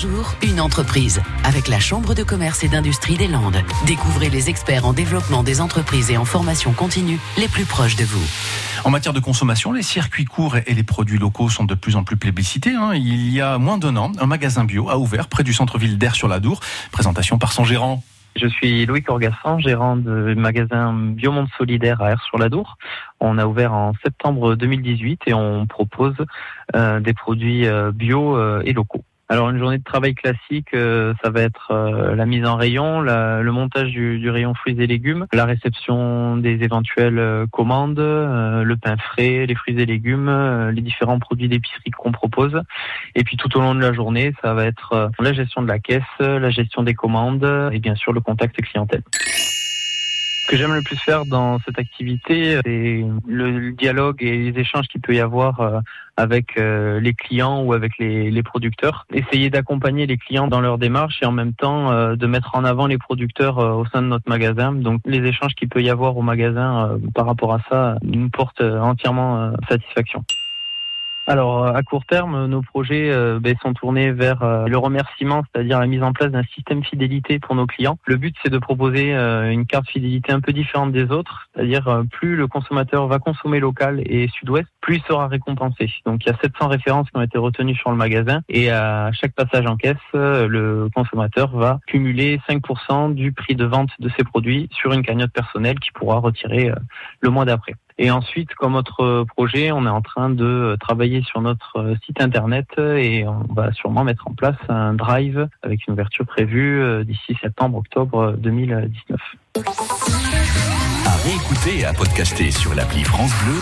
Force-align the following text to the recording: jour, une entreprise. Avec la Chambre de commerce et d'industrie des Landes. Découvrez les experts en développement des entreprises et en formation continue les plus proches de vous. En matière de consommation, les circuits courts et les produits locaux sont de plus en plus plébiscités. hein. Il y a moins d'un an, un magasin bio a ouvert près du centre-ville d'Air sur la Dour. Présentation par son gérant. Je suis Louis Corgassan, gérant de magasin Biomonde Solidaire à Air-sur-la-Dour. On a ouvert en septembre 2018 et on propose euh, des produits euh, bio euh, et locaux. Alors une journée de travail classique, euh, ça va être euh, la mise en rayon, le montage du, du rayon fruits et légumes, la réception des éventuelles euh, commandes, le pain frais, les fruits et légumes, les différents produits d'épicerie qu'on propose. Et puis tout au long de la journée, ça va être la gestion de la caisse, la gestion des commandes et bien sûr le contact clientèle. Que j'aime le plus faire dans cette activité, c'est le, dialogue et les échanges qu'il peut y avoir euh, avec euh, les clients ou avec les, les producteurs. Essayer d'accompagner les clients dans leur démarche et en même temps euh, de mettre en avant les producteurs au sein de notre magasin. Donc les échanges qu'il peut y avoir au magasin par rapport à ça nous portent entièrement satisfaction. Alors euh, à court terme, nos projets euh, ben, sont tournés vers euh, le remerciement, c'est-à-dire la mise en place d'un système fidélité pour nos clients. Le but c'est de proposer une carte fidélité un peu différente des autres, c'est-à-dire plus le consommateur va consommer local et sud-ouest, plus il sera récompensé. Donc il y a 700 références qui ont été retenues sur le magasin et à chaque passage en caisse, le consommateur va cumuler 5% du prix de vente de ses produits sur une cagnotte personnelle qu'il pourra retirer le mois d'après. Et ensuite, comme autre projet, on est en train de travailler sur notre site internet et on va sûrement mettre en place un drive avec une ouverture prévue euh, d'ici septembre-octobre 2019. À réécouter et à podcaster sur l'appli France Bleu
jour, 0.00 0.32
une 0.42 0.62
entreprise. 0.62 1.20
Avec 1.44 1.68
la 1.68 1.78
Chambre 1.78 2.14
de 2.14 2.22
commerce 2.22 2.64
et 2.64 2.68
d'industrie 2.68 3.18
des 3.18 3.28
Landes. 3.28 3.58
Découvrez 3.86 4.30
les 4.30 4.48
experts 4.48 4.86
en 4.86 4.94
développement 4.94 5.42
des 5.42 5.60
entreprises 5.60 6.10
et 6.10 6.16
en 6.16 6.24
formation 6.24 6.72
continue 6.72 7.18
les 7.36 7.48
plus 7.48 7.66
proches 7.66 7.96
de 7.96 8.04
vous. 8.04 8.24
En 8.84 8.90
matière 8.90 9.12
de 9.12 9.20
consommation, 9.20 9.72
les 9.72 9.82
circuits 9.82 10.24
courts 10.24 10.56
et 10.56 10.72
les 10.72 10.84
produits 10.84 11.18
locaux 11.18 11.50
sont 11.50 11.64
de 11.64 11.74
plus 11.74 11.96
en 11.96 12.04
plus 12.04 12.16
plébiscités. 12.16 12.74
hein. 12.74 12.94
Il 12.94 13.30
y 13.30 13.42
a 13.42 13.58
moins 13.58 13.76
d'un 13.76 13.94
an, 13.96 14.12
un 14.18 14.26
magasin 14.26 14.64
bio 14.64 14.88
a 14.88 14.96
ouvert 14.96 15.28
près 15.28 15.44
du 15.44 15.52
centre-ville 15.52 15.98
d'Air 15.98 16.14
sur 16.14 16.28
la 16.28 16.40
Dour. 16.40 16.60
Présentation 16.92 17.36
par 17.36 17.52
son 17.52 17.64
gérant. 17.64 18.02
Je 18.36 18.46
suis 18.46 18.86
Louis 18.86 19.02
Corgassan, 19.02 19.60
gérant 19.60 19.96
de 19.96 20.32
magasin 20.34 20.94
Biomonde 20.94 21.48
Solidaire 21.58 22.00
à 22.00 22.12
Air-sur-la-Dour. 22.12 22.78
On 23.18 23.36
a 23.36 23.44
ouvert 23.44 23.74
en 23.74 23.92
septembre 24.02 24.54
2018 24.54 25.22
et 25.26 25.34
on 25.34 25.66
propose 25.66 26.14
euh, 26.74 27.00
des 27.00 27.12
produits 27.12 27.66
euh, 27.66 27.92
bio 27.92 28.36
euh, 28.38 28.62
et 28.64 28.72
locaux. 28.72 29.04
Alors 29.32 29.48
une 29.48 29.58
journée 29.58 29.78
de 29.78 29.84
travail 29.84 30.16
classique, 30.16 30.74
euh, 30.74 31.14
ça 31.22 31.30
va 31.30 31.42
être 31.42 31.70
euh, 31.70 32.16
la 32.16 32.26
mise 32.26 32.44
en 32.44 32.56
rayon, 32.56 33.00
le 33.00 33.48
montage 33.52 33.92
du, 33.92 34.18
du 34.18 34.28
rayon 34.28 34.54
fruits 34.54 34.74
et 34.82 34.88
légumes, 34.88 35.28
la 35.32 35.44
réception 35.44 36.36
des 36.36 36.64
éventuelles 36.64 37.20
euh, 37.20 37.46
commandes, 37.46 38.00
le 38.00 38.74
pain 38.74 38.96
frais, 38.96 39.46
les 39.46 39.54
fruits 39.54 39.80
et 39.80 39.86
légumes, 39.86 40.72
les 40.74 40.82
différents 40.82 41.20
produits 41.20 41.48
d'épicerie 41.48 41.92
qu'on 41.92 42.10
propose. 42.10 42.60
Et 43.14 43.22
puis 43.22 43.36
tout 43.36 43.56
au 43.56 43.60
long 43.60 43.76
de 43.76 43.80
la 43.80 43.92
journée, 43.92 44.34
ça 44.42 44.52
va 44.52 44.64
être 44.64 45.12
la 45.20 45.32
gestion 45.32 45.62
de 45.62 45.68
la 45.68 45.78
caisse, 45.78 46.02
la 46.18 46.50
gestion 46.50 46.82
des 46.82 46.94
commandes 46.94 47.70
et 47.72 47.78
bien 47.78 47.94
sûr 47.94 48.12
le 48.12 48.20
contact 48.20 48.60
clientèle. 48.60 49.02
Que 50.50 50.56
j'aime 50.56 50.74
le 50.74 50.82
plus 50.82 50.96
faire 50.96 51.26
dans 51.26 51.60
cette 51.60 51.78
activité, 51.78 52.58
c'est 52.64 53.04
le, 53.28 53.70
dialogue 53.70 54.20
et 54.20 54.50
les 54.50 54.60
échanges 54.60 54.88
qu'il 54.88 55.00
peut 55.00 55.14
y 55.14 55.20
avoir 55.20 55.60
euh, 55.60 55.78
avec 56.16 56.58
euh, 56.58 56.98
les 56.98 57.14
clients 57.14 57.62
ou 57.62 57.72
avec 57.72 57.96
les, 58.00 58.32
les 58.32 58.42
producteurs. 58.42 59.06
Essayer 59.12 59.48
d'accompagner 59.48 60.06
les 60.06 60.16
clients 60.16 60.48
dans 60.48 60.60
leur 60.60 60.76
démarche 60.76 61.22
et 61.22 61.24
en 61.24 61.30
même 61.30 61.54
temps 61.54 61.92
euh, 61.92 62.16
de 62.16 62.26
mettre 62.26 62.56
en 62.56 62.64
avant 62.64 62.88
les 62.88 62.98
producteurs 62.98 63.58
au 63.58 63.86
sein 63.86 64.02
de 64.02 64.08
notre 64.08 64.28
magasin. 64.28 64.72
Donc 64.72 65.02
les 65.04 65.24
échanges 65.24 65.54
qu'il 65.54 65.68
peut 65.68 65.84
y 65.84 65.88
avoir 65.88 66.16
au 66.16 66.22
magasin 66.22 66.98
par 67.14 67.26
rapport 67.26 67.54
à 67.54 67.60
ça 67.68 67.94
nous 68.02 68.28
portent 68.28 68.60
entièrement 68.60 69.52
satisfaction. 69.68 70.24
Alors 71.30 71.62
euh, 71.62 71.72
à 71.72 71.84
court 71.84 72.04
terme, 72.06 72.46
nos 72.46 72.60
projets 72.60 73.08
euh, 73.08 73.38
ben, 73.38 73.54
sont 73.62 73.72
tournés 73.72 74.10
vers 74.10 74.42
euh, 74.42 74.66
le 74.66 74.76
remerciement, 74.76 75.44
c'est-à-dire 75.44 75.78
la 75.78 75.86
mise 75.86 76.02
en 76.02 76.12
place 76.12 76.32
d'un 76.32 76.42
système 76.42 76.82
fidélité 76.82 77.38
pour 77.38 77.54
nos 77.54 77.66
clients. 77.68 77.98
Le 78.04 78.16
but 78.16 78.34
c'est 78.42 78.50
de 78.50 78.58
proposer 78.58 79.12
une 79.12 79.64
carte 79.64 79.88
fidélité 79.88 80.32
un 80.32 80.40
peu 80.40 80.52
différente 80.52 80.90
des 80.90 81.12
autres, 81.12 81.48
c'est-à-dire 81.54 82.02
plus 82.10 82.34
le 82.34 82.48
consommateur 82.48 83.06
va 83.06 83.20
consommer 83.20 83.60
local 83.60 84.02
et 84.06 84.26
sud-ouest, 84.26 84.66
plus 84.80 84.96
il 84.96 85.02
sera 85.02 85.28
récompensé. 85.28 85.88
Donc 86.04 86.24
il 86.24 86.30
y 86.30 86.32
a 86.32 86.36
700 86.42 86.66
références 86.66 87.08
qui 87.10 87.16
ont 87.16 87.22
été 87.22 87.38
retenues 87.38 87.76
sur 87.76 87.92
le 87.92 87.96
magasin 87.96 88.40
et 88.48 88.72
à 88.72 89.12
chaque 89.12 89.34
passage 89.34 89.66
en 89.66 89.76
caisse, 89.76 89.96
le 90.12 90.88
consommateur 90.92 91.56
va 91.56 91.78
cumuler 91.86 92.40
5% 92.48 93.14
du 93.14 93.30
prix 93.30 93.54
de 93.54 93.66
vente 93.66 93.90
de 94.00 94.10
ses 94.16 94.24
produits 94.24 94.68
sur 94.72 94.92
une 94.92 95.02
cagnotte 95.02 95.32
personnelle 95.32 95.78
qu'il 95.78 95.92
pourra 95.92 96.18
retirer 96.18 96.72
le 97.20 97.30
mois 97.30 97.44
d'après. 97.44 97.74
Et 98.02 98.10
ensuite, 98.10 98.54
comme 98.54 98.76
autre 98.76 99.26
projet, 99.36 99.72
on 99.72 99.84
est 99.84 99.90
en 99.90 100.00
train 100.00 100.30
de 100.30 100.74
travailler 100.80 101.22
sur 101.22 101.42
notre 101.42 101.94
site 102.06 102.18
internet 102.22 102.66
et 102.78 103.26
on 103.26 103.52
va 103.52 103.74
sûrement 103.74 104.04
mettre 104.04 104.26
en 104.26 104.32
place 104.32 104.56
un 104.70 104.94
drive 104.94 105.46
avec 105.62 105.86
une 105.86 105.92
ouverture 105.92 106.24
prévue 106.24 106.80
euh, 106.80 107.04
d'ici 107.04 107.36
septembre-octobre 107.42 108.36
2019. 108.38 109.20
À 111.04 111.16
réécouter 111.24 111.80
et 111.80 111.84
à 111.84 111.92
podcaster 111.92 112.50
sur 112.50 112.74
l'appli 112.74 113.04
France 113.04 113.32
Bleu 113.44 113.60